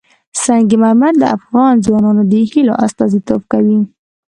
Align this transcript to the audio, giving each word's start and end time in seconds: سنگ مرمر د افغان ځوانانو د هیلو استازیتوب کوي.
سنگ 0.43 0.69
مرمر 0.81 1.13
د 1.19 1.23
افغان 1.37 1.73
ځوانانو 1.85 2.23
د 2.31 2.33
هیلو 2.51 2.73
استازیتوب 2.85 3.41
کوي. 3.51 3.79